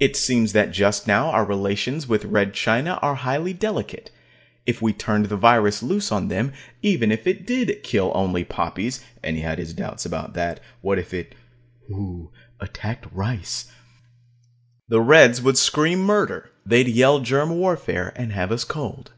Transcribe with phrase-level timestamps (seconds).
[0.00, 4.10] It seems that just now our relations with Red China are highly delicate.
[4.64, 9.04] If we turned the virus loose on them, even if it did kill only poppies
[9.22, 10.60] (and he had his doubts about that.
[10.80, 11.36] What if shudder
[11.86, 12.30] it
[12.60, 13.70] attacked rice?)
[14.88, 16.50] the Reds would scream murder.
[16.64, 19.12] They'd yell germ warfare, and have us cold.